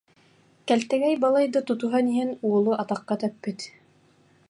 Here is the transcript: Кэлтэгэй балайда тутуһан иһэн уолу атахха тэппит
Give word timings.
Кэлтэгэй 0.67 1.15
балайда 1.23 1.59
тутуһан 1.67 2.05
иһэн 2.13 2.31
уолу 2.47 2.73
атахха 2.81 3.15
тэппит 3.21 3.59